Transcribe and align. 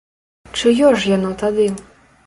Чыё 0.59 0.89
ж 1.03 1.13
яно 1.15 1.31
тады? 1.45 1.71